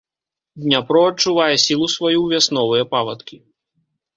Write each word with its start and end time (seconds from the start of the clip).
Дняпро 0.63 1.01
адчувае 1.09 1.55
сілу 1.65 1.91
сваю 1.97 2.15
ў 2.21 2.27
вясновыя 2.35 2.83
павадкі. 2.95 3.37